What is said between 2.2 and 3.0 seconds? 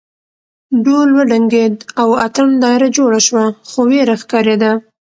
اتڼ دایره